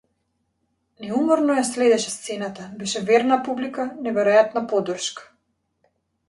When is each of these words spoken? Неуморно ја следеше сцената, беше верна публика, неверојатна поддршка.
Неуморно 1.01 1.57
ја 1.57 1.65
следеше 1.67 2.13
сцената, 2.13 2.65
беше 2.79 3.03
верна 3.11 3.39
публика, 3.49 3.87
неверојатна 4.09 4.65
поддршка. 4.73 5.29